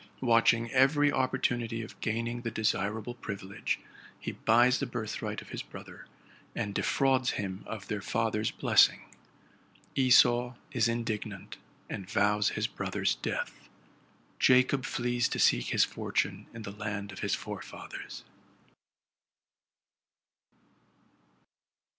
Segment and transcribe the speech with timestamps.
[0.21, 3.79] Watching every opportunity of gaining the de sirable privilege,
[4.19, 6.07] he buys the birthright of his brother,
[6.55, 9.01] and defrauds him of their father's blessing.
[9.93, 13.69] Esau is indignant, and vows his brother's death:
[14.39, 18.23] Jacob tlees to seek his fortune in the land of his forefathers.